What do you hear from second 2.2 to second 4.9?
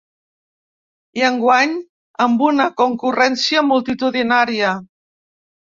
amb una concurrència multitudinària.